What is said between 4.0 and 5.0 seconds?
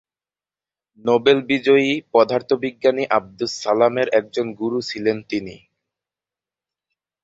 একজন গুরু